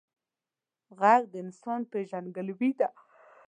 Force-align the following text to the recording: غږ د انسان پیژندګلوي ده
غږ 0.99 1.21
د 1.31 1.33
انسان 1.43 1.81
پیژندګلوي 1.91 2.71
ده 2.79 2.89